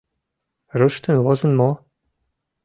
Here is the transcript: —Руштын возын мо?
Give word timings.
—Руштын 0.79 1.15
возын 1.25 1.51
мо? 1.59 1.69